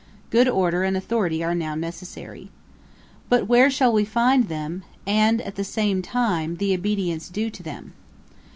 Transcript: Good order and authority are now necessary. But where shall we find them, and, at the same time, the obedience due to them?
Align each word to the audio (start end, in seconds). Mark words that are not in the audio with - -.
Good 0.31 0.47
order 0.49 0.83
and 0.83 0.97
authority 0.97 1.43
are 1.43 1.53
now 1.53 1.75
necessary. 1.75 2.49
But 3.29 3.47
where 3.47 3.69
shall 3.69 3.93
we 3.93 4.03
find 4.03 4.47
them, 4.47 4.83
and, 5.05 5.39
at 5.43 5.57
the 5.57 5.63
same 5.63 6.01
time, 6.01 6.55
the 6.55 6.73
obedience 6.73 7.29
due 7.29 7.51
to 7.51 7.61
them? 7.61 7.93